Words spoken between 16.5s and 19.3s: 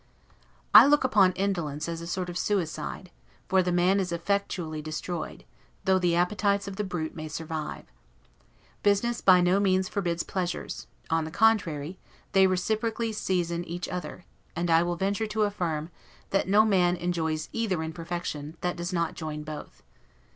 man enjoys either in perfection, that does not